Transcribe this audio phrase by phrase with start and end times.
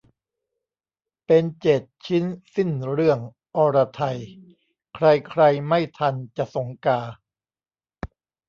[1.25, 2.23] เปนเจ็ดชิ้น
[2.55, 3.19] สิ้นเรื่อง
[3.55, 4.19] อรไทย
[4.95, 6.99] ใครใครไม่ทันจะสงกา